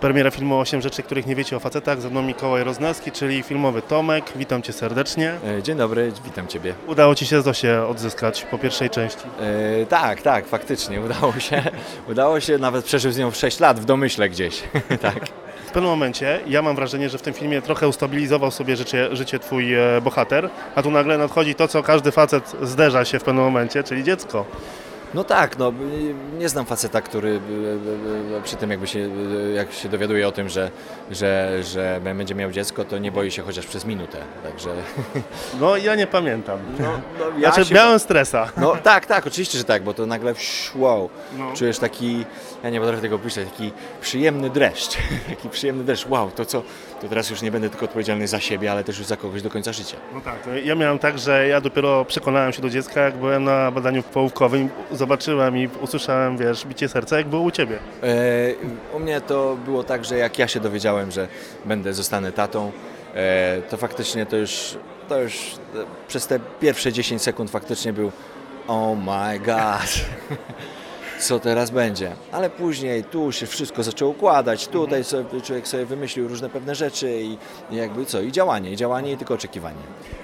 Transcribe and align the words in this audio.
Premiera 0.00 0.30
filmu 0.30 0.58
8 0.58 0.82
rzeczy, 0.82 1.02
których 1.02 1.26
nie 1.26 1.34
wiecie 1.36 1.56
o 1.56 1.60
facetach. 1.60 2.00
Ze 2.00 2.10
mną 2.10 2.22
Mikołaj 2.22 2.64
Roznowski, 2.64 3.12
czyli 3.12 3.42
filmowy 3.42 3.82
Tomek. 3.82 4.24
Witam 4.36 4.62
Cię 4.62 4.72
serdecznie. 4.72 5.34
E, 5.58 5.62
Dzień 5.62 5.76
dobry, 5.76 6.12
witam 6.24 6.46
Ciebie. 6.46 6.74
Udało 6.86 7.14
Ci 7.14 7.26
się 7.26 7.42
Zosię 7.42 7.86
odzyskać 7.86 8.46
po 8.50 8.58
pierwszej 8.58 8.90
części. 8.90 9.22
E, 9.82 9.86
tak, 9.86 10.22
tak, 10.22 10.46
faktycznie 10.46 11.00
udało 11.00 11.32
się. 11.40 11.62
Udało 12.08 12.40
się, 12.40 12.58
nawet 12.58 12.84
przeżył 12.84 13.12
z 13.12 13.18
nią 13.18 13.30
6 13.30 13.60
lat 13.60 13.80
w 13.80 13.84
domyśle 13.84 14.28
gdzieś. 14.28 14.62
tak. 15.02 15.28
W 15.66 15.70
pewnym 15.70 15.90
momencie 15.90 16.40
ja 16.46 16.62
mam 16.62 16.76
wrażenie, 16.76 17.08
że 17.08 17.18
w 17.18 17.22
tym 17.22 17.34
filmie 17.34 17.62
trochę 17.62 17.88
ustabilizował 17.88 18.50
sobie 18.50 18.76
życie, 18.76 19.16
życie 19.16 19.38
Twój 19.38 19.74
e, 19.74 20.00
bohater, 20.00 20.50
a 20.74 20.82
tu 20.82 20.90
nagle 20.90 21.18
nadchodzi 21.18 21.54
to, 21.54 21.68
co 21.68 21.82
każdy 21.82 22.12
facet 22.12 22.56
zderza 22.62 23.04
się 23.04 23.18
w 23.18 23.24
pewnym 23.24 23.44
momencie, 23.44 23.82
czyli 23.84 24.04
dziecko. 24.04 24.44
No 25.16 25.24
tak, 25.24 25.58
no 25.58 25.72
nie 26.38 26.48
znam 26.48 26.66
faceta, 26.66 27.00
który 27.00 27.40
e, 28.34 28.36
e, 28.38 28.42
przy 28.42 28.56
tym 28.56 28.70
jakby 28.70 28.86
się, 28.86 29.10
jak 29.54 29.72
się 29.72 29.88
dowiaduje 29.88 30.28
o 30.28 30.32
tym, 30.32 30.48
że, 30.48 30.70
że, 31.10 31.62
że 31.62 32.00
będzie 32.16 32.34
miał 32.34 32.50
dziecko, 32.50 32.84
to 32.84 32.98
nie 32.98 33.12
boi 33.12 33.30
się 33.30 33.42
chociaż 33.42 33.66
przez 33.66 33.84
minutę. 33.84 34.18
Także. 34.42 34.70
No 35.60 35.76
ja 35.76 35.94
nie 35.94 36.06
pamiętam. 36.06 36.58
No, 36.78 36.90
no, 37.18 37.24
ja 37.38 37.52
Znaczy 37.52 37.68
się- 37.68 37.74
miałem 37.74 37.98
stresa. 37.98 38.48
No 38.56 38.76
tak, 38.76 39.06
tak, 39.06 39.26
oczywiście, 39.26 39.58
że 39.58 39.64
tak, 39.64 39.82
bo 39.84 39.94
to 39.94 40.06
nagle 40.06 40.34
wow, 40.74 41.10
No. 41.38 41.52
czujesz 41.54 41.78
taki, 41.78 42.24
ja 42.62 42.70
nie 42.70 42.80
potrafię 42.80 43.02
tego 43.02 43.16
opisać, 43.16 43.48
taki 43.50 43.72
przyjemny 44.00 44.50
dreszcz, 44.50 44.96
taki 45.28 45.48
przyjemny 45.48 45.84
dreszcz, 45.84 46.06
wow, 46.08 46.30
to 46.30 46.44
co, 46.44 46.62
to 47.00 47.08
teraz 47.08 47.30
już 47.30 47.42
nie 47.42 47.50
będę 47.50 47.70
tylko 47.70 47.84
odpowiedzialny 47.84 48.28
za 48.28 48.40
siebie, 48.40 48.72
ale 48.72 48.84
też 48.84 48.98
już 48.98 49.06
za 49.06 49.16
kogoś 49.16 49.42
do 49.42 49.50
końca 49.50 49.72
życia. 49.72 49.96
No 50.14 50.20
tak, 50.20 50.36
ja 50.64 50.74
miałem 50.74 50.98
tak, 50.98 51.18
że 51.18 51.48
ja 51.48 51.60
dopiero 51.60 52.04
przekonałem 52.04 52.52
się 52.52 52.62
do 52.62 52.70
dziecka, 52.70 53.00
jak 53.00 53.16
byłem 53.16 53.44
na 53.44 53.70
badaniu 53.70 54.02
połówkowym, 54.02 54.68
zobaczyłem 55.06 55.58
i 55.58 55.68
usłyszałem, 55.80 56.36
wiesz, 56.36 56.66
bicie 56.66 56.88
serca, 56.88 57.16
jak 57.18 57.28
było 57.28 57.42
u 57.42 57.50
Ciebie. 57.50 57.78
E, 58.02 58.96
u 58.96 58.98
mnie 58.98 59.20
to 59.20 59.56
było 59.64 59.84
tak, 59.84 60.04
że 60.04 60.18
jak 60.18 60.38
ja 60.38 60.48
się 60.48 60.60
dowiedziałem, 60.60 61.10
że 61.10 61.28
będę, 61.64 61.94
zostanę 61.94 62.32
tatą, 62.32 62.72
e, 63.14 63.62
to 63.70 63.76
faktycznie 63.76 64.26
to 64.26 64.36
już, 64.36 64.78
to 65.08 65.20
już 65.20 65.34
e, 65.34 65.84
przez 66.08 66.26
te 66.26 66.40
pierwsze 66.60 66.92
10 66.92 67.22
sekund 67.22 67.50
faktycznie 67.50 67.92
był 67.92 68.12
oh 68.68 68.94
my 68.94 69.38
god, 69.38 69.90
co 71.18 71.40
teraz 71.40 71.70
będzie. 71.70 72.12
Ale 72.32 72.50
później 72.50 73.04
tu 73.04 73.32
się 73.32 73.46
wszystko 73.46 73.82
zaczęło 73.82 74.10
układać, 74.10 74.68
tutaj 74.68 75.04
sobie, 75.04 75.40
człowiek 75.40 75.68
sobie 75.68 75.86
wymyślił 75.86 76.28
różne 76.28 76.48
pewne 76.50 76.74
rzeczy 76.74 77.20
i, 77.20 77.38
i 77.70 77.76
jakby 77.76 78.06
co, 78.06 78.20
i 78.20 78.32
działanie, 78.32 78.70
i 78.72 78.76
działanie, 78.76 79.12
i 79.12 79.16
tylko 79.16 79.34
oczekiwanie. 79.34 79.76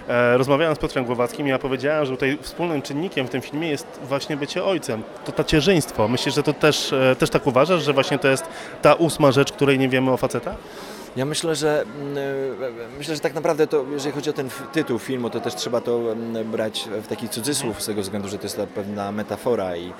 E, 0.08 0.36
Rozmawiałem 0.38 0.76
z 0.76 0.78
Piotrem 0.78 1.04
Głowackim 1.04 1.46
i 1.46 1.50
ja 1.50 1.58
powiedziałem, 1.58 2.06
że 2.06 2.12
tutaj 2.12 2.38
wspólnym 2.42 2.82
czynnikiem 2.82 3.26
w 3.26 3.30
tym 3.30 3.40
filmie 3.40 3.68
jest 3.68 3.86
właśnie 4.02 4.36
bycie 4.36 4.64
ojcem. 4.64 5.02
To 5.24 5.32
tacierzyństwo. 5.32 6.08
Myślisz, 6.08 6.34
że 6.34 6.42
to 6.42 6.52
też, 6.52 6.92
e, 6.92 7.16
też 7.18 7.30
tak 7.30 7.46
uważasz, 7.46 7.82
że 7.82 7.92
właśnie 7.92 8.18
to 8.18 8.28
jest 8.28 8.44
ta 8.82 8.94
ósma 8.94 9.32
rzecz, 9.32 9.52
której 9.52 9.78
nie 9.78 9.88
wiemy 9.88 10.10
o 10.10 10.16
facetach? 10.16 10.56
Ja 11.16 11.24
myślę, 11.24 11.54
że 11.54 11.84
mm, 12.00 12.18
e, 12.18 12.98
myślę, 12.98 13.14
że 13.14 13.20
tak 13.20 13.34
naprawdę 13.34 13.66
to, 13.66 13.84
jeżeli 13.92 14.12
chodzi 14.14 14.30
o 14.30 14.32
ten 14.32 14.50
tytuł 14.72 14.98
filmu, 14.98 15.30
to 15.30 15.40
też 15.40 15.54
trzeba 15.54 15.80
to 15.80 16.12
mm, 16.12 16.50
brać 16.50 16.88
w 17.02 17.06
taki 17.06 17.28
cudzysłów 17.28 17.82
z 17.82 17.86
tego 17.86 18.02
względu, 18.02 18.28
że 18.28 18.38
to 18.38 18.44
jest 18.44 18.60
pewna 18.74 19.12
metafora 19.12 19.76
i 19.76 19.92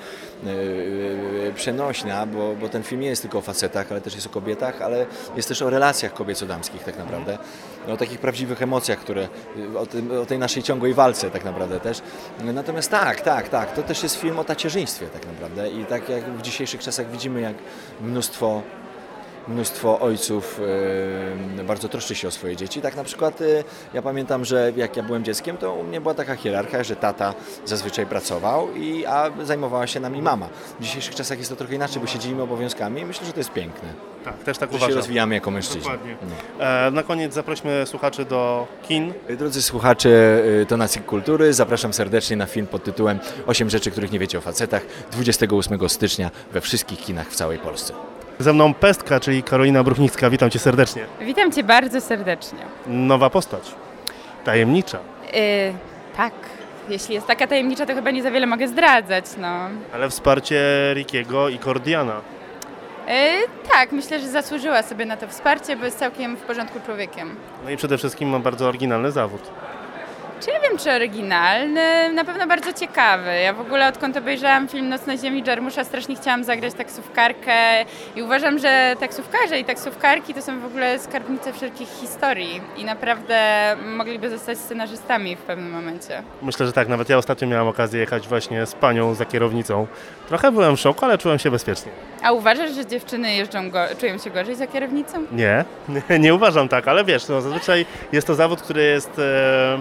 yy, 0.43 1.53
przenośna, 1.55 2.25
bo, 2.25 2.55
bo 2.55 2.69
ten 2.69 2.83
film 2.83 3.01
nie 3.01 3.07
jest 3.07 3.21
tylko 3.21 3.37
o 3.37 3.41
facetach, 3.41 3.91
ale 3.91 4.01
też 4.01 4.15
jest 4.15 4.27
o 4.27 4.29
kobietach, 4.29 4.81
ale 4.81 5.05
jest 5.35 5.47
też 5.47 5.61
o 5.61 5.69
relacjach 5.69 6.13
kobieco-damskich 6.13 6.83
tak 6.83 6.97
naprawdę, 6.97 7.37
o 7.87 7.97
takich 7.97 8.19
prawdziwych 8.19 8.61
emocjach, 8.61 8.99
które, 8.99 9.27
o, 9.75 10.21
o 10.21 10.25
tej 10.25 10.39
naszej 10.39 10.63
ciągłej 10.63 10.93
walce 10.93 11.31
tak 11.31 11.45
naprawdę 11.45 11.79
też. 11.79 12.01
Natomiast 12.53 12.91
tak, 12.91 13.21
tak, 13.21 13.49
tak, 13.49 13.75
to 13.75 13.83
też 13.83 14.03
jest 14.03 14.15
film 14.15 14.39
o 14.39 14.43
tacierzyństwie 14.43 15.07
tak 15.07 15.25
naprawdę 15.25 15.69
i 15.69 15.85
tak 15.85 16.09
jak 16.09 16.23
w 16.23 16.41
dzisiejszych 16.41 16.81
czasach 16.81 17.11
widzimy, 17.11 17.41
jak 17.41 17.55
mnóstwo 18.01 18.61
mnóstwo 19.47 19.99
ojców 19.99 20.61
bardzo 21.67 21.89
troszczy 21.89 22.15
się 22.15 22.27
o 22.27 22.31
swoje 22.31 22.55
dzieci. 22.55 22.81
Tak 22.81 22.95
na 22.95 23.03
przykład 23.03 23.41
e, 23.41 23.45
ja 23.93 24.01
pamiętam, 24.01 24.45
że 24.45 24.71
jak 24.75 24.97
ja 24.97 25.03
byłem 25.03 25.23
dzieckiem, 25.23 25.57
to 25.57 25.73
u 25.73 25.83
mnie 25.83 26.01
była 26.01 26.13
taka 26.13 26.35
hierarchia, 26.35 26.83
że 26.83 26.95
tata 26.95 27.33
zazwyczaj 27.65 28.05
pracował, 28.05 28.75
i, 28.75 29.05
a 29.05 29.31
zajmowała 29.43 29.87
się 29.87 29.99
nami 29.99 30.21
mama. 30.21 30.49
W 30.79 30.83
dzisiejszych 30.83 31.15
czasach 31.15 31.37
jest 31.37 31.49
to 31.49 31.55
trochę 31.55 31.75
inaczej, 31.75 32.01
bo 32.01 32.07
się 32.07 32.19
dzielimy 32.19 32.41
obowiązkami 32.41 33.01
i 33.01 33.05
myślę, 33.05 33.25
że 33.27 33.33
to 33.33 33.39
jest 33.39 33.51
piękne. 33.51 33.89
Tak, 34.25 34.43
też 34.43 34.57
tak 34.57 34.69
Że 34.69 34.73
się 34.73 34.77
uważam. 34.77 34.97
rozwijamy 34.97 35.35
jako 35.35 35.51
mężczyźni. 35.51 35.81
Dokładnie. 35.81 36.17
No. 36.59 36.65
E, 36.65 36.91
Na 36.91 37.03
koniec 37.03 37.33
zaprośmy 37.33 37.85
słuchaczy 37.85 38.25
do 38.25 38.67
kin. 38.87 39.13
Drodzy 39.37 39.61
słuchacze 39.61 40.09
e, 40.61 40.65
Tonacji 40.65 41.01
Kultury, 41.01 41.53
zapraszam 41.53 41.93
serdecznie 41.93 42.35
na 42.37 42.45
film 42.45 42.67
pod 42.67 42.83
tytułem 42.83 43.19
8 43.47 43.69
rzeczy, 43.69 43.91
których 43.91 44.11
nie 44.11 44.19
wiecie 44.19 44.37
o 44.37 44.41
facetach 44.41 44.81
28 45.11 45.89
stycznia 45.89 46.31
we 46.51 46.61
wszystkich 46.61 46.99
kinach 46.99 47.27
w 47.31 47.35
całej 47.35 47.57
Polsce. 47.59 47.93
Ze 48.39 48.53
mną 48.53 48.73
Pestka, 48.73 49.19
czyli 49.19 49.43
Karolina 49.43 49.83
Bruchnicka. 49.83 50.29
Witam 50.29 50.49
Cię 50.49 50.59
serdecznie. 50.59 51.05
Witam 51.21 51.51
Cię 51.51 51.63
bardzo 51.63 52.01
serdecznie. 52.01 52.59
Nowa 52.87 53.29
postać. 53.29 53.71
Tajemnicza. 54.43 54.97
Yy, 55.33 55.73
tak, 56.17 56.33
jeśli 56.89 57.15
jest 57.15 57.27
taka 57.27 57.47
tajemnicza, 57.47 57.85
to 57.85 57.93
chyba 57.95 58.11
nie 58.11 58.23
za 58.23 58.31
wiele 58.31 58.45
mogę 58.45 58.67
zdradzać, 58.67 59.25
no. 59.37 59.69
Ale 59.93 60.09
wsparcie 60.09 60.61
Rickiego 60.93 61.49
i 61.49 61.59
Cordiana. 61.59 62.21
Yy, 63.07 63.13
tak, 63.71 63.91
myślę, 63.91 64.19
że 64.19 64.27
zasłużyła 64.27 64.83
sobie 64.83 65.05
na 65.05 65.17
to 65.17 65.27
wsparcie, 65.27 65.75
bo 65.75 65.85
jest 65.85 65.99
całkiem 65.99 66.35
w 66.37 66.41
porządku 66.41 66.79
człowiekiem. 66.85 67.35
No 67.63 67.69
i 67.69 67.77
przede 67.77 67.97
wszystkim 67.97 68.29
ma 68.29 68.39
bardzo 68.39 68.67
oryginalny 68.67 69.11
zawód. 69.11 69.41
Wiem, 70.73 70.79
czy 70.79 70.91
oryginalny? 70.91 72.13
Na 72.13 72.25
pewno 72.25 72.47
bardzo 72.47 72.73
ciekawy. 72.73 73.39
Ja 73.43 73.53
w 73.53 73.61
ogóle 73.61 73.87
odkąd 73.87 74.17
obejrzałam 74.17 74.67
film 74.67 74.89
Noc 74.89 75.05
na 75.05 75.17
ziemi 75.17 75.43
Jarmusza 75.47 75.83
strasznie 75.83 76.15
chciałam 76.15 76.43
zagrać 76.43 76.73
taksówkarkę 76.73 77.85
i 78.15 78.21
uważam, 78.23 78.59
że 78.59 78.95
taksówkarze 78.99 79.59
i 79.59 79.65
taksówkarki 79.65 80.33
to 80.33 80.41
są 80.41 80.59
w 80.59 80.65
ogóle 80.65 80.99
skarbnice 80.99 81.53
wszelkich 81.53 81.89
historii 81.89 82.61
i 82.77 82.85
naprawdę 82.85 83.37
mogliby 83.85 84.29
zostać 84.29 84.57
scenarzystami 84.57 85.35
w 85.35 85.39
pewnym 85.39 85.71
momencie. 85.71 86.23
Myślę, 86.41 86.65
że 86.65 86.73
tak. 86.73 86.87
Nawet 86.87 87.09
ja 87.09 87.17
ostatnio 87.17 87.47
miałem 87.47 87.67
okazję 87.67 87.99
jechać 87.99 88.27
właśnie 88.27 88.65
z 88.65 88.73
panią 88.73 89.13
za 89.13 89.25
kierownicą. 89.25 89.87
Trochę 90.27 90.51
byłem 90.51 90.77
w 90.77 90.79
szoku, 90.79 91.05
ale 91.05 91.17
czułem 91.17 91.39
się 91.39 91.51
bezpiecznie. 91.51 91.91
A 92.23 92.31
uważasz, 92.31 92.71
że 92.71 92.85
dziewczyny 92.85 93.33
jeżdżą 93.33 93.69
go, 93.69 93.79
czują 93.99 94.17
się 94.17 94.29
gorzej 94.29 94.55
za 94.55 94.67
kierownicą? 94.67 95.25
Nie, 95.31 95.65
nie, 95.89 96.19
nie 96.25 96.33
uważam 96.33 96.67
tak, 96.67 96.87
ale 96.87 97.03
wiesz, 97.03 97.27
no, 97.27 97.41
zazwyczaj 97.41 97.85
jest 98.11 98.27
to 98.27 98.35
zawód, 98.35 98.61
który 98.61 98.83
jest, 98.83 99.19
e, 99.19 99.79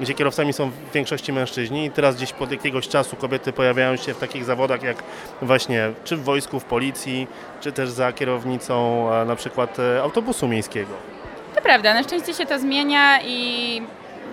gdzie 0.00 0.14
kierowcami 0.14 0.52
są 0.52 0.70
w 0.70 0.92
większości 0.92 1.32
mężczyźni 1.32 1.84
i 1.84 1.90
teraz 1.90 2.16
gdzieś 2.16 2.32
pod 2.32 2.52
jakiegoś 2.52 2.88
czasu 2.88 3.16
kobiety 3.16 3.52
pojawiają 3.52 3.96
się 3.96 4.14
w 4.14 4.18
takich 4.18 4.44
zawodach 4.44 4.82
jak 4.82 5.02
właśnie 5.42 5.92
czy 6.04 6.16
w 6.16 6.24
wojsku, 6.24 6.60
w 6.60 6.64
policji, 6.64 7.26
czy 7.60 7.72
też 7.72 7.90
za 7.90 8.12
kierownicą 8.12 9.06
e, 9.12 9.24
na 9.24 9.36
przykład 9.36 9.78
e, 9.78 10.02
autobusu 10.02 10.48
miejskiego. 10.48 10.92
To 11.54 11.62
prawda, 11.62 11.94
na 11.94 12.02
szczęście 12.02 12.34
się 12.34 12.46
to 12.46 12.58
zmienia 12.58 13.20
i 13.22 13.82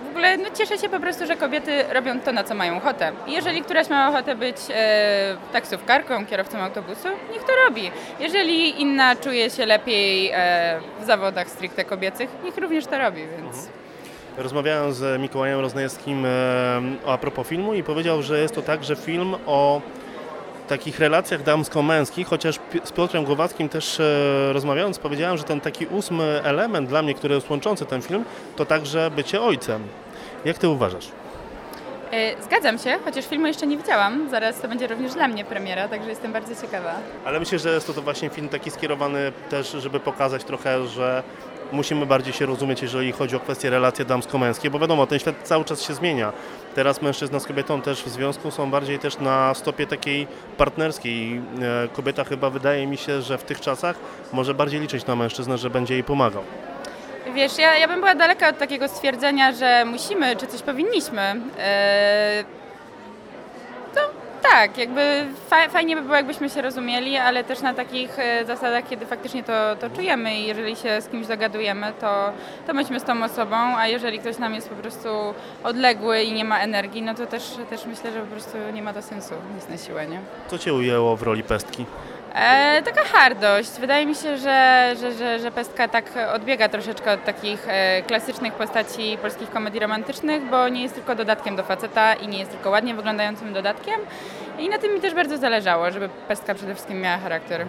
w 0.04 0.10
ogóle 0.10 0.36
no, 0.36 0.44
cieszę 0.58 0.78
się 0.78 0.88
po 0.88 1.00
prostu, 1.00 1.26
że 1.26 1.36
kobiety 1.36 1.84
robią 1.92 2.20
to, 2.20 2.32
na 2.32 2.44
co 2.44 2.54
mają 2.54 2.76
ochotę. 2.76 3.12
Jeżeli 3.26 3.62
któraś 3.62 3.88
ma 3.88 4.08
ochotę 4.08 4.34
być 4.34 4.56
e, 4.70 5.36
taksówkarką, 5.52 6.26
kierowcą 6.26 6.58
autobusu, 6.58 7.08
niech 7.32 7.44
to 7.44 7.52
robi. 7.64 7.90
Jeżeli 8.20 8.80
inna 8.80 9.16
czuje 9.16 9.50
się 9.50 9.66
lepiej 9.66 10.30
e, 10.34 10.80
w 11.00 11.04
zawodach 11.04 11.48
stricte 11.48 11.84
kobiecych, 11.84 12.30
niech 12.44 12.56
również 12.56 12.86
to 12.86 12.98
robi, 12.98 13.22
więc... 13.36 13.77
Rozmawiałem 14.38 14.92
z 14.92 15.20
Mikołajem 15.20 15.60
Roznajewskim 15.60 16.26
e, 16.26 16.30
a 17.06 17.18
propos 17.18 17.46
filmu 17.46 17.74
i 17.74 17.82
powiedział, 17.82 18.22
że 18.22 18.40
jest 18.40 18.54
to 18.54 18.62
także 18.62 18.96
film 18.96 19.34
o 19.46 19.80
takich 20.68 20.98
relacjach 20.98 21.42
damsko-męskich, 21.42 22.26
chociaż 22.26 22.58
z 22.84 22.92
Piotrem 22.92 23.24
Głowackim 23.24 23.68
też 23.68 24.00
e, 24.00 24.52
rozmawiając 24.52 24.98
powiedziałem, 24.98 25.36
że 25.36 25.44
ten 25.44 25.60
taki 25.60 25.86
ósmy 25.86 26.40
element 26.44 26.88
dla 26.88 27.02
mnie, 27.02 27.14
który 27.14 27.34
jest 27.34 27.50
łączący 27.50 27.86
ten 27.86 28.02
film, 28.02 28.24
to 28.56 28.66
także 28.66 29.10
bycie 29.10 29.42
ojcem. 29.42 29.82
Jak 30.44 30.58
ty 30.58 30.68
uważasz? 30.68 31.08
E, 32.12 32.42
zgadzam 32.42 32.78
się, 32.78 32.98
chociaż 33.04 33.26
filmu 33.26 33.46
jeszcze 33.46 33.66
nie 33.66 33.76
widziałam. 33.76 34.28
Zaraz 34.30 34.60
to 34.60 34.68
będzie 34.68 34.86
również 34.86 35.14
dla 35.14 35.28
mnie 35.28 35.44
premiera, 35.44 35.88
także 35.88 36.10
jestem 36.10 36.32
bardzo 36.32 36.62
ciekawa. 36.62 36.94
Ale 37.24 37.40
myślę, 37.40 37.58
że 37.58 37.74
jest 37.74 37.86
to, 37.86 37.92
to 37.92 38.02
właśnie 38.02 38.30
film 38.30 38.48
taki 38.48 38.70
skierowany 38.70 39.32
też, 39.50 39.72
żeby 39.72 40.00
pokazać 40.00 40.44
trochę, 40.44 40.86
że 40.86 41.22
musimy 41.72 42.06
bardziej 42.06 42.32
się 42.32 42.46
rozumieć, 42.46 42.82
jeżeli 42.82 43.12
chodzi 43.12 43.36
o 43.36 43.40
kwestie 43.40 43.70
relacje 43.70 44.04
damsko-męskie, 44.04 44.70
bo 44.70 44.78
wiadomo, 44.78 45.06
ten 45.06 45.18
świat 45.18 45.34
cały 45.42 45.64
czas 45.64 45.82
się 45.82 45.94
zmienia. 45.94 46.32
Teraz 46.74 47.02
mężczyzna 47.02 47.40
z 47.40 47.46
kobietą 47.46 47.82
też 47.82 48.02
w 48.02 48.08
związku 48.08 48.50
są 48.50 48.70
bardziej 48.70 48.98
też 48.98 49.18
na 49.18 49.54
stopie 49.54 49.86
takiej 49.86 50.26
partnerskiej. 50.56 51.40
E, 51.84 51.88
Kobieta 51.88 52.24
chyba 52.24 52.50
wydaje 52.50 52.86
mi 52.86 52.96
się, 52.96 53.22
że 53.22 53.38
w 53.38 53.42
tych 53.44 53.60
czasach 53.60 53.96
może 54.32 54.54
bardziej 54.54 54.80
liczyć 54.80 55.06
na 55.06 55.16
mężczyznę, 55.16 55.58
że 55.58 55.70
będzie 55.70 55.94
jej 55.94 56.04
pomagał. 56.04 56.42
Wiesz, 57.34 57.58
ja, 57.58 57.76
ja 57.78 57.88
bym 57.88 58.00
była 58.00 58.14
daleka 58.14 58.48
od 58.48 58.58
takiego 58.58 58.88
stwierdzenia, 58.88 59.52
że 59.52 59.84
musimy, 59.84 60.36
czy 60.36 60.46
coś 60.46 60.62
powinniśmy. 60.62 61.40
To 62.52 62.57
tak, 64.42 64.78
jakby 64.78 65.24
fa- 65.50 65.68
fajnie 65.68 65.96
by 65.96 66.02
było, 66.02 66.14
jakbyśmy 66.14 66.50
się 66.50 66.62
rozumieli, 66.62 67.16
ale 67.16 67.44
też 67.44 67.60
na 67.60 67.74
takich 67.74 68.18
e, 68.18 68.44
zasadach, 68.44 68.88
kiedy 68.88 69.06
faktycznie 69.06 69.42
to, 69.44 69.52
to 69.80 69.90
czujemy 69.90 70.34
i 70.34 70.46
jeżeli 70.46 70.76
się 70.76 71.00
z 71.00 71.08
kimś 71.08 71.26
zagadujemy, 71.26 71.92
to, 72.00 72.32
to 72.66 72.74
myśmy 72.74 73.00
z 73.00 73.04
tą 73.04 73.24
osobą, 73.24 73.56
a 73.56 73.86
jeżeli 73.86 74.18
ktoś 74.18 74.38
nam 74.38 74.54
jest 74.54 74.68
po 74.68 74.74
prostu 74.76 75.08
odległy 75.64 76.22
i 76.22 76.32
nie 76.32 76.44
ma 76.44 76.58
energii, 76.60 77.02
no 77.02 77.14
to 77.14 77.26
też, 77.26 77.42
też 77.70 77.86
myślę, 77.86 78.12
że 78.12 78.20
po 78.20 78.26
prostu 78.26 78.58
nie 78.74 78.82
ma 78.82 78.92
to 78.92 79.02
sensu 79.02 79.34
nic 79.54 79.68
na 79.68 79.86
siłę, 79.86 80.06
nie? 80.06 80.20
Co 80.48 80.58
Cię 80.58 80.74
ujęło 80.74 81.16
w 81.16 81.22
roli 81.22 81.42
pestki? 81.42 81.86
E, 82.34 82.82
taka 82.82 83.04
hardość. 83.04 83.70
Wydaje 83.80 84.06
mi 84.06 84.14
się, 84.14 84.38
że, 84.38 84.94
że, 85.00 85.12
że, 85.12 85.38
że 85.38 85.50
Pestka 85.50 85.88
tak 85.88 86.04
odbiega 86.34 86.68
troszeczkę 86.68 87.12
od 87.12 87.24
takich 87.24 87.68
e, 87.68 88.02
klasycznych 88.02 88.54
postaci 88.54 89.18
polskich 89.22 89.50
komedii 89.50 89.80
romantycznych, 89.80 90.42
bo 90.50 90.68
nie 90.68 90.82
jest 90.82 90.94
tylko 90.94 91.14
dodatkiem 91.14 91.56
do 91.56 91.62
faceta 91.62 92.14
i 92.14 92.28
nie 92.28 92.38
jest 92.38 92.50
tylko 92.50 92.70
ładnie 92.70 92.94
wyglądającym 92.94 93.52
dodatkiem. 93.52 94.00
I 94.58 94.68
na 94.68 94.78
tym 94.78 94.94
mi 94.94 95.00
też 95.00 95.14
bardzo 95.14 95.38
zależało, 95.38 95.90
żeby 95.90 96.08
Pestka 96.08 96.54
przede 96.54 96.74
wszystkim 96.74 97.00
miała 97.00 97.18
charakter. 97.18 97.66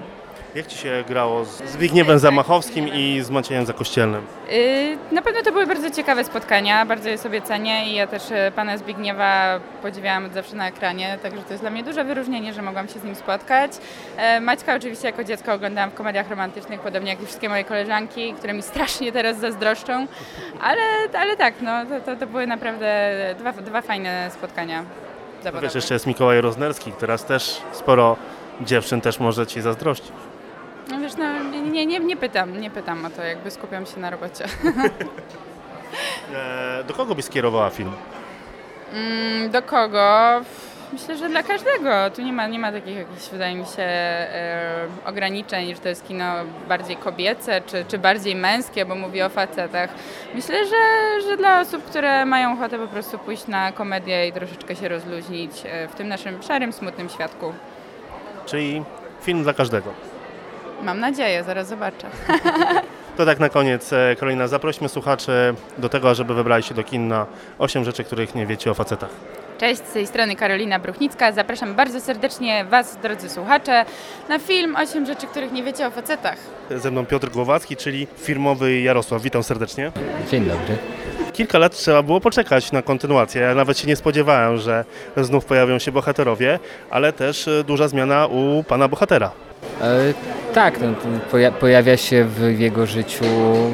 Jak 0.55 0.67
Ci 0.67 0.77
się 0.77 1.03
grało 1.07 1.45
z 1.45 1.63
Zbigniewem 1.63 2.19
Zamachowskim 2.19 2.87
i 2.93 3.21
z 3.21 3.29
Maciejem 3.29 3.65
Zakościelnym? 3.65 4.25
Y, 4.51 4.97
Na 5.11 5.21
pewno 5.21 5.41
to 5.43 5.51
były 5.51 5.67
bardzo 5.67 5.91
ciekawe 5.91 6.23
spotkania, 6.23 6.85
bardzo 6.85 7.09
je 7.09 7.17
sobie 7.17 7.41
cenię 7.41 7.91
i 7.91 7.95
ja 7.95 8.07
też 8.07 8.31
y, 8.31 8.51
pana 8.55 8.77
Zbigniewa 8.77 9.59
podziwiałam 9.81 10.25
od 10.25 10.33
zawsze 10.33 10.55
na 10.55 10.67
ekranie, 10.67 11.17
także 11.23 11.41
to 11.41 11.49
jest 11.53 11.63
dla 11.63 11.69
mnie 11.69 11.83
duże 11.83 12.03
wyróżnienie, 12.03 12.53
że 12.53 12.61
mogłam 12.61 12.87
się 12.87 12.99
z 12.99 13.03
nim 13.03 13.15
spotkać. 13.15 13.71
E, 14.17 14.41
Maćka 14.41 14.75
oczywiście 14.75 15.07
jako 15.07 15.23
dziecko 15.23 15.53
oglądałam 15.53 15.89
w 15.91 15.93
komediach 15.93 16.29
romantycznych, 16.29 16.79
podobnie 16.81 17.09
jak 17.11 17.21
i 17.21 17.25
wszystkie 17.25 17.49
moje 17.49 17.63
koleżanki, 17.63 18.33
które 18.33 18.53
mi 18.53 18.61
strasznie 18.61 19.11
teraz 19.11 19.37
zazdroszczą, 19.39 20.07
ale, 20.61 20.81
ale 21.19 21.37
tak, 21.37 21.53
no, 21.61 21.71
to, 21.85 22.01
to, 22.05 22.15
to 22.19 22.27
były 22.27 22.47
naprawdę 22.47 23.15
dwa, 23.39 23.51
dwa 23.53 23.81
fajne 23.81 24.31
spotkania 24.33 24.83
zawodowe. 25.43 25.67
Wiesz, 25.67 25.75
jeszcze 25.75 25.93
jest 25.93 26.07
Mikołaj 26.07 26.41
Roznerski, 26.41 26.91
teraz 26.99 27.25
też 27.25 27.61
sporo 27.71 28.15
dziewczyn 28.61 29.01
też 29.01 29.19
może 29.19 29.47
Ci 29.47 29.61
zazdrościć. 29.61 30.11
Nie, 31.71 31.85
nie, 31.85 31.99
nie 31.99 32.17
pytam, 32.17 32.61
nie 32.61 32.69
pytam 32.71 33.05
o 33.05 33.09
to, 33.09 33.23
jakby 33.23 33.51
skupiam 33.51 33.85
się 33.85 33.99
na 33.99 34.09
robocie. 34.09 34.45
E, 36.35 36.83
do 36.83 36.93
kogo 36.93 37.15
byś 37.15 37.25
skierowała 37.25 37.69
film? 37.69 37.91
Mm, 38.93 39.49
Do 39.49 39.61
kogo? 39.61 40.41
Myślę, 40.93 41.17
że 41.17 41.29
dla 41.29 41.43
każdego. 41.43 42.09
Tu 42.15 42.21
nie 42.21 42.33
ma, 42.33 42.47
nie 42.47 42.59
ma 42.59 42.71
takich 42.71 42.97
jakichś, 42.97 43.29
wydaje 43.29 43.55
mi 43.55 43.65
się, 43.65 43.81
e, 43.83 44.87
ograniczeń, 45.05 45.75
że 45.75 45.81
to 45.81 45.89
jest 45.89 46.07
kino 46.07 46.33
bardziej 46.67 46.97
kobiece, 46.97 47.61
czy, 47.61 47.85
czy 47.87 47.97
bardziej 47.97 48.35
męskie, 48.35 48.85
bo 48.85 48.95
mówię 48.95 49.25
o 49.25 49.29
facetach. 49.29 49.89
Myślę, 50.35 50.65
że, 50.65 51.21
że 51.29 51.37
dla 51.37 51.61
osób, 51.61 51.83
które 51.85 52.25
mają 52.25 52.53
ochotę 52.53 52.79
po 52.79 52.87
prostu 52.87 53.17
pójść 53.17 53.47
na 53.47 53.71
komedię 53.71 54.27
i 54.27 54.33
troszeczkę 54.33 54.75
się 54.75 54.87
rozluźnić 54.89 55.51
e, 55.65 55.87
w 55.87 55.95
tym 55.95 56.07
naszym 56.07 56.43
szarym, 56.43 56.73
smutnym 56.73 57.09
świadku. 57.09 57.53
Czyli 58.45 58.83
film 59.21 59.43
dla 59.43 59.53
każdego. 59.53 59.93
Mam 60.83 60.99
nadzieję, 60.99 61.43
zaraz 61.43 61.67
zobaczę. 61.67 62.07
To 63.17 63.25
tak 63.25 63.39
na 63.39 63.49
koniec, 63.49 63.93
e, 63.93 64.15
Karolina, 64.19 64.47
zaprośmy 64.47 64.89
słuchaczy 64.89 65.31
do 65.77 65.89
tego, 65.89 66.15
żeby 66.15 66.33
wybrali 66.33 66.63
się 66.63 66.75
do 66.75 66.83
kin 66.83 67.07
na 67.07 67.25
8 67.57 67.83
rzeczy, 67.83 68.03
których 68.03 68.35
nie 68.35 68.45
wiecie 68.45 68.71
o 68.71 68.73
facetach. 68.73 69.09
Cześć, 69.57 69.81
z 69.81 69.93
tej 69.93 70.07
strony 70.07 70.35
Karolina 70.35 70.79
Bruchnicka. 70.79 71.31
Zapraszam 71.31 71.75
bardzo 71.75 72.01
serdecznie 72.01 72.65
Was, 72.65 72.97
drodzy 73.03 73.29
słuchacze, 73.29 73.85
na 74.29 74.39
film 74.39 74.75
8 74.75 75.05
rzeczy, 75.05 75.27
których 75.27 75.51
nie 75.51 75.63
wiecie 75.63 75.87
o 75.87 75.91
facetach. 75.91 76.37
Ze 76.75 76.91
mną 76.91 77.05
Piotr 77.05 77.29
Głowacki, 77.29 77.75
czyli 77.75 78.07
filmowy 78.17 78.79
Jarosław. 78.81 79.21
Witam 79.21 79.43
serdecznie. 79.43 79.91
Dzień 80.31 80.45
dobry. 80.45 80.77
Kilka 81.33 81.57
lat 81.57 81.75
trzeba 81.75 82.03
było 82.03 82.19
poczekać 82.21 82.71
na 82.71 82.81
kontynuację. 82.81 83.41
Ja 83.41 83.55
nawet 83.55 83.77
się 83.79 83.87
nie 83.87 83.95
spodziewałem, 83.95 84.57
że 84.57 84.85
znów 85.17 85.45
pojawią 85.45 85.79
się 85.79 85.91
bohaterowie, 85.91 86.59
ale 86.89 87.13
też 87.13 87.47
e, 87.47 87.63
duża 87.63 87.87
zmiana 87.87 88.27
u 88.27 88.63
pana 88.63 88.87
bohatera. 88.87 89.31
E, 89.81 90.13
tak, 90.53 90.79
no, 90.81 90.87
poja- 91.31 91.51
pojawia 91.51 91.97
się 91.97 92.25
w 92.25 92.59
jego 92.59 92.85
życiu 92.85 93.25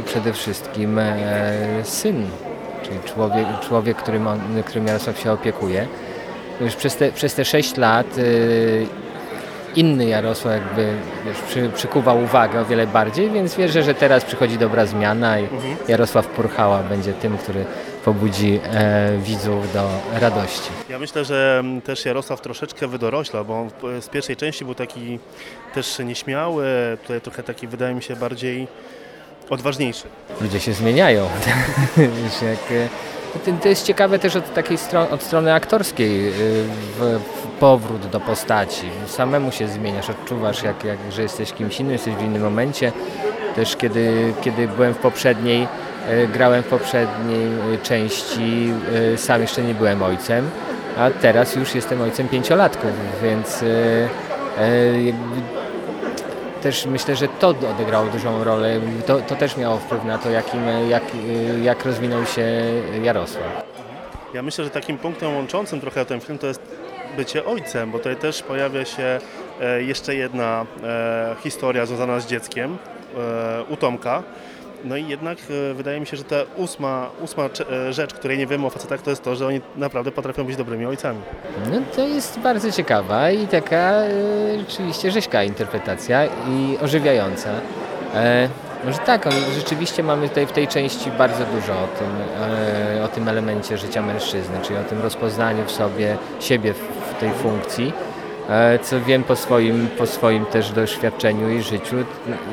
przede 0.06 0.34
wszystkim 0.34 1.00
e, 1.00 1.14
syn, 1.84 2.26
czyli 2.84 3.00
człowiek, 3.06 3.46
człowiek 3.68 3.98
którym, 3.98 4.28
on, 4.28 4.40
którym 4.66 4.88
Jarosław 4.88 5.20
się 5.20 5.32
opiekuje. 5.32 5.88
Już 6.62 6.76
przez 6.76 6.96
te, 6.96 7.12
przez 7.12 7.36
te 7.36 7.46
6 7.46 7.78
lat 7.78 8.08
e, 8.18 8.22
inny 9.76 10.06
Jarosław 10.06 10.54
jakby 10.54 10.94
wiesz, 11.26 11.38
przy, 11.38 11.70
przykuwa 11.70 12.14
uwagę 12.14 12.62
o 12.62 12.66
wiele 12.66 12.88
bardziej, 12.88 13.30
więc 13.30 13.56
wierzę, 13.56 13.84
że 13.84 13.94
teraz 13.94 14.26
przychodzi 14.26 14.58
dobra 14.58 14.86
zmiana 14.86 15.40
i 15.40 15.48
Jarosław 15.88 16.28
Purchała 16.28 16.84
będzie 16.84 17.14
tym, 17.14 17.38
który 17.38 17.66
pobudzi 18.06 18.60
e, 18.64 19.18
widzów 19.18 19.74
do 19.74 19.90
radości. 20.20 20.70
Ja 20.90 21.00
myślę, 21.00 21.26
że 21.26 21.58
mm, 21.60 21.82
też 21.82 22.06
Jarosław 22.06 22.42
troszeczkę 22.42 22.88
wydoroślał, 22.88 23.46
bo 23.46 23.68
z 24.02 24.10
pierwszej 24.10 24.36
części 24.36 24.66
był 24.66 24.76
taki 24.76 25.20
też 25.74 26.00
nieśmiały, 26.00 26.66
tutaj 27.02 27.22
trochę 27.22 27.44
taki 27.44 27.68
wydaje 27.68 27.96
mi 27.96 28.04
się 28.04 28.16
bardziej 28.16 28.68
odważniejszy. 29.50 30.04
ludzie 30.42 30.60
się 30.60 30.74
zmieniają. 30.74 31.30
E, 33.36 33.62
to, 33.62 33.70
jest 33.70 33.86
ciekawe 33.86 34.20
też 34.20 34.36
od 34.36 34.54
takiej 34.54 34.78
stro, 34.78 35.10
od 35.10 35.24
strony 35.24 35.54
aktorskiej, 35.54 36.28
y, 36.28 36.32
w, 36.98 37.00
w 37.00 37.48
powrót 37.60 38.08
do 38.08 38.20
postaci. 38.20 38.90
Samemu 39.08 39.52
się 39.52 39.68
zmieniasz, 39.68 40.10
odczuwasz, 40.10 40.64
jak, 40.64 40.84
jak, 40.84 40.98
że 41.12 41.22
jesteś 41.22 41.54
kimś 41.54 41.80
innym, 41.80 41.94
jesteś 41.94 42.16
w 42.16 42.22
innym 42.22 42.42
momencie. 42.42 42.92
Też 43.56 43.76
kiedy, 43.76 44.34
kiedy 44.42 44.68
byłem 44.68 44.94
w 44.94 44.98
poprzedniej, 44.98 45.64
e, 45.64 45.68
grałem 46.34 46.64
w 46.64 46.66
poprzedniej 46.66 47.48
e, 47.74 47.78
części, 47.78 48.74
e, 49.14 49.18
sam 49.18 49.42
jeszcze 49.42 49.62
nie 49.62 49.74
byłem 49.74 50.04
ojcem, 50.04 50.50
a 50.98 51.10
teraz 51.12 51.56
już 51.56 51.76
jestem 51.76 52.02
ojcem 52.02 52.28
pięciolatków, 52.28 52.92
więc 53.24 53.64
e, 53.64 53.68
e, 53.68 54.70
też 56.62 56.86
myślę, 56.86 57.16
że 57.16 57.28
to 57.28 57.50
odegrało 57.50 58.08
dużą 58.08 58.44
rolę. 58.44 58.80
To, 59.06 59.20
to 59.20 59.36
też 59.36 59.58
miało 59.58 59.78
wpływ 59.78 60.04
na 60.04 60.18
to, 60.18 60.30
jakim, 60.30 60.62
jak, 60.90 61.04
jak 61.64 61.86
rozwinął 61.86 62.26
się 62.26 62.46
Jarosław. 63.04 63.66
Ja 64.34 64.42
myślę, 64.42 64.64
że 64.64 64.70
takim 64.70 64.98
punktem 64.98 65.36
łączącym 65.36 65.82
trochę 65.82 66.06
ten 66.06 66.22
film 66.22 66.38
to 66.38 66.48
jest 66.48 66.62
bycie 67.16 67.46
ojcem, 67.46 67.92
bo 67.92 67.98
tutaj 67.98 68.16
też 68.16 68.44
pojawia 68.44 68.86
się 68.86 69.20
e, 69.62 69.84
jeszcze 69.84 70.16
jedna 70.16 70.66
e, 70.84 71.36
historia 71.44 71.86
związana 71.86 72.20
z 72.20 72.28
dzieckiem 72.28 72.78
e, 73.18 73.64
u 73.64 73.78
Tomka. 73.78 74.24
No 74.86 74.98
i 74.98 75.08
jednak 75.08 75.38
e, 75.72 75.74
wydaje 75.74 76.00
mi 76.00 76.08
się, 76.08 76.18
że 76.18 76.24
ta 76.24 76.36
ósma, 76.58 77.10
ósma 77.22 77.50
e, 77.72 77.94
rzecz, 77.94 78.14
której 78.14 78.38
nie 78.38 78.48
wiemy 78.48 78.68
o 78.68 78.70
facetach, 78.70 79.02
to 79.02 79.10
jest 79.10 79.24
to, 79.24 79.36
że 79.36 79.48
oni 79.48 79.62
naprawdę 79.76 80.12
potrafią 80.12 80.44
być 80.44 80.56
dobrymi 80.56 80.86
ojcami. 80.86 81.20
No 81.72 81.82
to 81.96 82.08
jest 82.08 82.40
bardzo 82.40 82.72
ciekawa 82.72 83.32
i 83.32 83.48
taka 83.48 83.78
e, 83.78 84.10
rzeczywiście 84.60 85.12
rzeźka 85.12 85.44
interpretacja 85.44 86.26
i 86.26 86.78
ożywiająca. 86.82 87.50
Może 88.86 88.98
tak, 88.98 89.30
rzeczywiście 89.56 90.04
mamy 90.04 90.30
tutaj 90.30 90.48
w 90.48 90.52
tej 90.52 90.68
części 90.68 91.12
bardzo 91.12 91.46
dużo 91.46 91.74
o 91.74 91.88
tym, 91.88 92.08
o 93.04 93.08
tym 93.08 93.28
elemencie 93.28 93.78
życia 93.78 94.02
mężczyzny, 94.02 94.56
czyli 94.64 94.80
o 94.80 94.84
tym 94.84 95.02
rozpoznaniu 95.02 95.66
w 95.66 95.72
sobie 95.72 96.18
siebie 96.40 96.74
w 96.74 97.20
tej 97.20 97.32
funkcji. 97.32 97.94
E, 98.50 98.80
co 98.80 99.02
wiem 99.02 99.24
po 99.24 99.36
swoim, 99.36 99.88
po 99.98 100.06
swoim 100.08 100.46
też 100.46 100.72
doświadczeniu 100.72 101.50
i 101.50 101.62
życiu, 101.62 101.96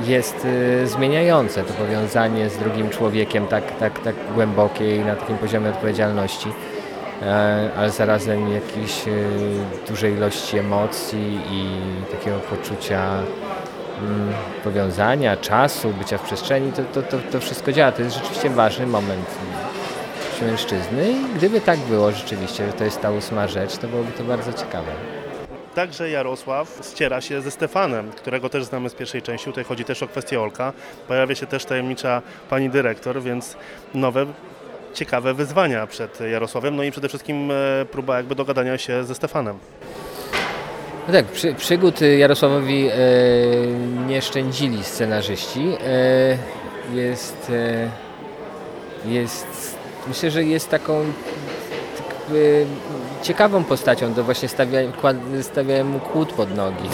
jest 0.04 0.46
e, 0.82 0.86
zmieniające 0.86 1.64
to 1.64 1.72
powiązanie 1.72 2.50
z 2.50 2.58
drugim 2.58 2.90
człowiekiem 2.90 3.46
tak, 3.46 3.78
tak, 3.78 3.98
tak 3.98 4.14
głębokie 4.34 4.96
i 4.96 5.00
na 5.00 5.16
takim 5.16 5.38
poziomie 5.38 5.70
odpowiedzialności 5.70 6.48
e, 7.22 7.70
ale 7.76 7.90
zarazem 7.90 8.52
jakiejś 8.52 9.02
dużej 9.88 10.14
ilości 10.14 10.58
emocji 10.58 11.40
i 11.50 11.66
takiego 12.10 12.38
poczucia 12.38 13.18
mm, 13.98 14.32
powiązania, 14.64 15.36
czasu, 15.36 15.88
bycia 15.88 16.18
w 16.18 16.22
przestrzeni, 16.22 16.72
to, 16.72 16.82
to, 16.84 17.02
to, 17.02 17.16
to 17.32 17.40
wszystko 17.40 17.72
działa. 17.72 17.92
To 17.92 18.02
jest 18.02 18.16
rzeczywiście 18.16 18.50
ważny 18.50 18.86
moment 18.86 19.26
mężczyzny 20.42 21.10
i 21.10 21.36
gdyby 21.36 21.60
tak 21.60 21.78
było 21.78 22.12
rzeczywiście, 22.12 22.66
że 22.66 22.72
to 22.72 22.84
jest 22.84 23.00
ta 23.00 23.10
ósma 23.10 23.48
rzecz, 23.48 23.76
to 23.76 23.88
byłoby 23.88 24.12
to 24.12 24.24
bardzo 24.24 24.52
ciekawe. 24.52 24.92
Także 25.74 26.10
Jarosław 26.10 26.80
ściera 26.92 27.20
się 27.20 27.40
ze 27.40 27.50
Stefanem, 27.50 28.10
którego 28.10 28.48
też 28.48 28.64
znamy 28.64 28.88
z 28.88 28.94
pierwszej 28.94 29.22
części. 29.22 29.44
Tutaj 29.44 29.64
chodzi 29.64 29.84
też 29.84 30.02
o 30.02 30.08
kwestię 30.08 30.40
Olka. 30.40 30.72
Pojawia 31.08 31.34
się 31.34 31.46
też 31.46 31.64
tajemnicza 31.64 32.22
pani 32.50 32.70
dyrektor, 32.70 33.22
więc 33.22 33.56
nowe, 33.94 34.26
ciekawe 34.94 35.34
wyzwania 35.34 35.86
przed 35.86 36.20
Jarosławem. 36.20 36.76
No 36.76 36.82
i 36.82 36.90
przede 36.90 37.08
wszystkim 37.08 37.50
e, 37.50 37.54
próba 37.84 38.16
jakby 38.16 38.34
dogadania 38.34 38.78
się 38.78 39.04
ze 39.04 39.14
Stefanem. 39.14 39.58
No 41.08 41.12
tak, 41.14 41.26
przy, 41.26 41.54
przygód 41.54 42.00
Jarosławowi 42.18 42.88
e, 42.88 42.96
nie 44.06 44.22
szczędzili 44.22 44.84
scenarzyści. 44.84 45.76
E, 45.84 46.38
jest, 46.94 47.50
e, 47.50 47.88
jest, 49.04 49.76
myślę, 50.08 50.30
że 50.30 50.44
jest 50.44 50.70
taką 50.70 51.04
tak, 51.98 52.16
ciekawą 53.22 53.64
postacią, 53.64 54.14
to 54.14 54.24
właśnie 54.24 54.48
stawiają 55.42 55.84
mu 55.84 56.00
kłód 56.00 56.32
pod 56.32 56.56
nogi. 56.56 56.88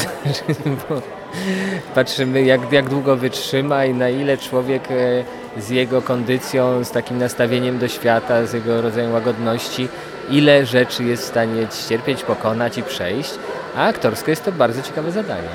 Patrzymy, 1.94 2.42
jak, 2.42 2.72
jak 2.72 2.88
długo 2.88 3.16
wytrzyma 3.16 3.84
i 3.84 3.94
na 3.94 4.08
ile 4.08 4.38
człowiek 4.38 4.90
e, 4.90 5.24
z 5.60 5.70
jego 5.70 6.02
kondycją, 6.02 6.84
z 6.84 6.90
takim 6.90 7.18
nastawieniem 7.18 7.78
do 7.78 7.88
świata, 7.88 8.46
z 8.46 8.52
jego 8.52 8.82
rodzajem 8.82 9.12
łagodności, 9.12 9.88
ile 10.30 10.66
rzeczy 10.66 11.04
jest 11.04 11.22
w 11.22 11.26
stanie 11.26 11.66
cierpieć, 11.88 12.22
pokonać 12.22 12.78
i 12.78 12.82
przejść. 12.82 13.34
A 13.76 13.86
aktorsko 13.86 14.30
jest 14.30 14.44
to 14.44 14.52
bardzo 14.52 14.82
ciekawe 14.82 15.12
zadanie. 15.12 15.48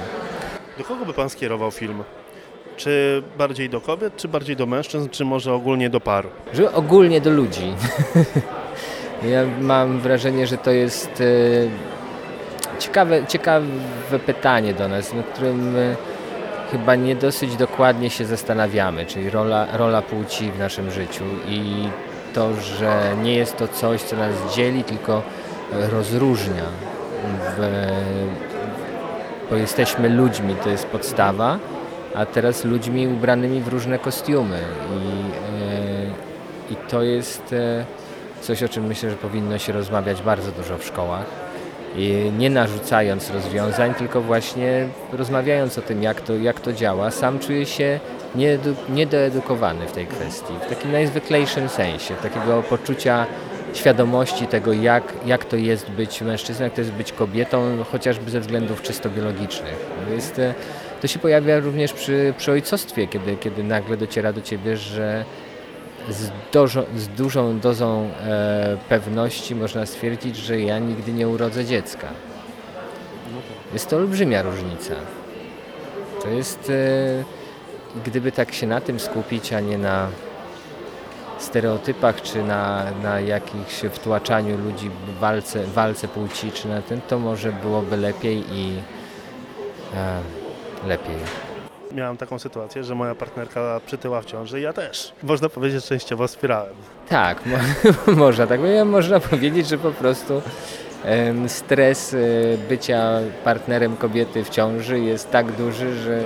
Do 0.77 0.83
kogo 0.83 1.05
by 1.05 1.13
pan 1.13 1.29
skierował 1.29 1.71
film? 1.71 2.03
Czy 2.77 3.23
bardziej 3.37 3.69
do 3.69 3.81
kobiet, 3.81 4.17
czy 4.17 4.27
bardziej 4.27 4.55
do 4.55 4.65
mężczyzn, 4.65 5.09
czy 5.09 5.25
może 5.25 5.53
ogólnie 5.53 5.89
do 5.89 5.99
par? 5.99 6.27
Że 6.53 6.73
ogólnie 6.73 7.21
do 7.21 7.29
ludzi. 7.29 7.73
ja 9.25 9.43
mam 9.61 9.99
wrażenie, 9.99 10.47
że 10.47 10.57
to 10.57 10.71
jest 10.71 11.21
e, 11.21 12.79
ciekawe, 12.79 13.25
ciekawe 13.27 13.67
pytanie 14.25 14.73
do 14.73 14.87
nas, 14.87 15.13
nad 15.13 15.25
którym 15.25 15.75
e, 15.77 15.95
chyba 16.71 16.95
nie 16.95 17.15
dosyć 17.15 17.55
dokładnie 17.55 18.09
się 18.09 18.25
zastanawiamy, 18.25 19.05
czyli 19.05 19.29
rola, 19.29 19.67
rola 19.77 20.01
płci 20.01 20.51
w 20.51 20.59
naszym 20.59 20.91
życiu 20.91 21.23
i 21.47 21.87
to, 22.33 22.53
że 22.53 23.15
nie 23.23 23.35
jest 23.35 23.57
to 23.57 23.67
coś, 23.67 24.01
co 24.01 24.15
nas 24.15 24.55
dzieli, 24.55 24.83
tylko 24.83 25.21
rozróżnia, 25.91 26.63
w, 27.57 27.89
bo 29.49 29.55
jesteśmy 29.55 30.09
ludźmi, 30.09 30.55
to 30.63 30.69
jest 30.69 30.85
podstawa, 30.85 31.59
a 32.15 32.25
teraz 32.25 32.65
ludźmi 32.65 33.07
ubranymi 33.07 33.61
w 33.61 33.67
różne 33.67 33.99
kostiumy 33.99 34.59
i, 34.59 35.01
e, 36.71 36.73
i 36.73 36.75
to 36.89 37.03
jest 37.03 37.53
e, 37.53 37.85
coś, 38.43 38.63
o 38.63 38.69
czym 38.69 38.87
myślę, 38.87 39.09
że 39.09 39.15
powinno 39.15 39.57
się 39.57 39.73
rozmawiać 39.73 40.21
bardzo 40.21 40.51
dużo 40.51 40.77
w 40.77 40.85
szkołach. 40.85 41.25
I 41.95 42.31
nie 42.37 42.49
narzucając 42.49 43.31
rozwiązań, 43.31 43.93
tylko 43.93 44.21
właśnie 44.21 44.87
rozmawiając 45.11 45.77
o 45.77 45.81
tym, 45.81 46.03
jak 46.03 46.21
to, 46.21 46.35
jak 46.35 46.59
to 46.59 46.73
działa. 46.73 47.11
Sam 47.11 47.39
czuję 47.39 47.65
się 47.65 47.99
niedoedukowany 48.89 49.87
w 49.87 49.91
tej 49.91 50.07
kwestii, 50.07 50.53
w 50.65 50.69
takim 50.69 50.91
najzwyklejszym 50.91 51.69
sensie, 51.69 52.15
takiego 52.15 52.63
poczucia 52.63 53.25
świadomości 53.73 54.47
tego, 54.47 54.73
jak, 54.73 55.13
jak 55.25 55.45
to 55.45 55.55
jest 55.55 55.91
być 55.91 56.21
mężczyzną, 56.21 56.63
jak 56.63 56.73
to 56.73 56.81
jest 56.81 56.91
być 56.91 57.11
kobietą, 57.11 57.83
chociażby 57.91 58.31
ze 58.31 58.39
względów 58.39 58.81
czysto 58.81 59.09
biologicznych. 59.09 59.75
Jest, 60.11 60.39
e, 60.39 60.53
to 61.01 61.07
się 61.07 61.19
pojawia 61.19 61.59
również 61.59 61.93
przy, 61.93 62.33
przy 62.37 62.51
ojcostwie, 62.51 63.07
kiedy, 63.07 63.37
kiedy 63.37 63.63
nagle 63.63 63.97
dociera 63.97 64.33
do 64.33 64.41
ciebie, 64.41 64.77
że 64.77 65.25
z, 66.09 66.31
dożo, 66.51 66.83
z 66.95 67.07
dużą 67.07 67.59
dozą 67.59 68.09
e, 68.21 68.77
pewności 68.89 69.55
można 69.55 69.85
stwierdzić, 69.85 70.37
że 70.37 70.61
ja 70.61 70.79
nigdy 70.79 71.13
nie 71.13 71.27
urodzę 71.27 71.65
dziecka. 71.65 72.07
Jest 73.73 73.89
to 73.89 73.95
olbrzymia 73.95 74.41
różnica. 74.41 74.93
To 76.21 76.29
jest, 76.29 76.69
e, 76.69 77.99
gdyby 78.05 78.31
tak 78.31 78.53
się 78.53 78.67
na 78.67 78.81
tym 78.81 78.99
skupić, 78.99 79.53
a 79.53 79.59
nie 79.59 79.77
na 79.77 80.09
stereotypach, 81.39 82.21
czy 82.21 82.43
na, 82.43 82.85
na 83.03 83.19
jakichś 83.19 83.81
wtłaczaniu 83.91 84.57
ludzi 84.57 84.89
w 84.89 85.19
walce, 85.19 85.63
walce 85.63 86.07
płci, 86.07 86.51
czy 86.51 86.67
na 86.67 86.81
tym, 86.81 87.01
to 87.07 87.19
może 87.19 87.51
byłoby 87.51 87.97
lepiej 87.97 88.43
i 88.51 88.73
e, 89.95 90.19
lepiej. 90.87 91.52
Miałem 91.93 92.17
taką 92.17 92.39
sytuację, 92.39 92.83
że 92.83 92.95
moja 92.95 93.15
partnerka 93.15 93.81
przytyła 93.85 94.21
w 94.21 94.25
ciąży 94.25 94.59
i 94.59 94.63
ja 94.63 94.73
też. 94.73 95.11
Można 95.23 95.49
powiedzieć, 95.49 95.81
że 95.81 95.87
częściowo 95.87 96.27
wspierałem. 96.27 96.73
Tak, 97.09 97.41
mo 97.45 97.57
można 98.25 98.47
tak. 98.47 98.59
Można 98.85 99.19
powiedzieć, 99.19 99.67
że 99.67 99.77
po 99.77 99.91
prostu 99.91 100.41
stres 101.47 102.13
e, 102.13 102.17
bycia 102.69 103.19
partnerem 103.43 103.97
kobiety 103.97 104.43
w 104.43 104.49
ciąży 104.49 104.99
jest 104.99 105.31
tak 105.31 105.51
duży, 105.51 105.95
że 105.95 106.23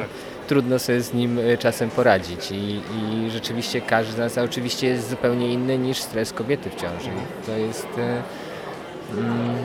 trudno 0.48 0.80
sobie 0.80 1.02
z 1.02 1.14
nim 1.14 1.40
e, 1.40 1.58
czasem 1.58 1.90
poradzić. 1.90 2.52
I, 2.52 2.82
I 3.02 3.30
rzeczywiście 3.32 3.82
każdy 3.82 4.14
z 4.14 4.18
nas 4.18 4.38
oczywiście 4.38 4.88
jest 4.88 5.10
zupełnie 5.10 5.54
inny 5.54 5.78
niż 5.78 5.98
stres 6.02 6.34
kobiety 6.34 6.70
w 6.70 6.76
ciąży. 6.76 7.10
To 7.46 7.52
jest. 7.52 7.88
e, 7.98 8.22
Mm, 9.14 9.56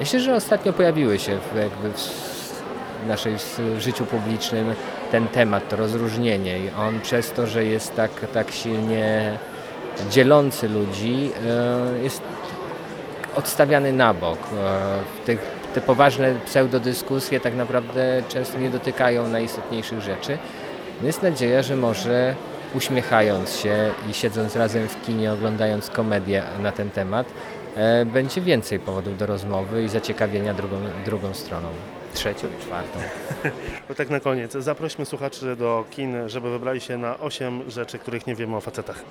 myślę, 0.00 0.20
że 0.20 0.34
ostatnio 0.34 0.72
pojawiły 0.72 1.18
się 1.18 1.32
jakby 1.56 1.92
w 1.92 1.98
naszej 3.06 3.34
s- 3.34 3.60
życiu 3.78 4.06
publicznym 4.06 4.74
ten 5.10 5.28
temat, 5.28 5.68
to 5.68 5.76
rozróżnienie. 5.76 6.58
I 6.58 6.70
on 6.78 7.00
przez 7.00 7.32
to, 7.32 7.46
że 7.46 7.64
jest 7.64 7.96
tak, 7.96 8.10
tak 8.34 8.50
silnie 8.50 9.38
dzielący 10.10 10.68
ludzi, 10.68 11.30
e, 11.98 12.02
jest 12.02 12.22
odstawiany 13.36 13.92
na 13.92 14.14
bok. 14.14 14.38
Te, 15.26 15.36
te 15.74 15.80
poważne 15.80 16.34
pseudodyskusje 16.44 17.40
tak 17.40 17.54
naprawdę 17.56 18.22
często 18.28 18.58
nie 18.58 18.70
dotykają 18.70 19.28
najistotniejszych 19.28 20.00
rzeczy. 20.00 20.38
Jest 21.02 21.22
nadzieja, 21.22 21.62
że 21.62 21.76
może 21.76 22.34
uśmiechając 22.74 23.56
się 23.56 23.90
i 24.10 24.14
siedząc 24.14 24.56
razem 24.56 24.88
w 24.88 25.06
kinie, 25.06 25.32
oglądając 25.32 25.90
komedię 25.90 26.42
na 26.62 26.72
ten 26.72 26.90
temat, 26.90 27.26
e, 27.76 28.06
będzie 28.06 28.40
więcej 28.40 28.78
powodów 28.78 29.18
do 29.18 29.26
rozmowy 29.26 29.82
i 29.82 29.88
zaciekawienia 29.88 30.54
drugą, 30.54 30.76
drugą 31.04 31.34
stroną. 31.34 31.68
Trzecią 32.14 32.46
i 32.58 32.62
czwartą. 32.62 32.98
To 33.88 33.94
tak 33.94 34.10
na 34.10 34.20
koniec, 34.20 34.52
zaprośmy 34.52 35.06
słuchaczy 35.06 35.56
do 35.56 35.84
kin, 35.90 36.28
żeby 36.28 36.50
wybrali 36.50 36.80
się 36.80 36.98
na 36.98 37.18
8 37.18 37.70
rzeczy, 37.70 37.98
których 37.98 38.26
nie 38.26 38.34
wiemy 38.34 38.56
o 38.56 38.60
facetach. 38.60 39.02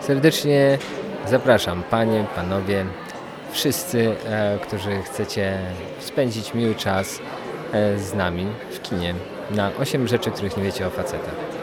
Serdecznie 0.00 0.78
zapraszam 1.26 1.82
Panie, 1.82 2.24
Panowie, 2.36 2.86
wszyscy, 3.52 4.16
e, 4.26 4.58
którzy 4.62 5.02
chcecie 5.02 5.58
spędzić 5.98 6.54
miły 6.54 6.74
czas 6.74 7.20
e, 7.72 7.98
z 7.98 8.14
nami 8.14 8.46
w 8.70 8.82
kinie 8.82 9.14
na 9.50 9.70
8 9.76 10.08
rzeczy, 10.08 10.30
których 10.30 10.56
nie 10.56 10.62
wiecie 10.62 10.86
o 10.86 10.90
facetach. 10.90 11.59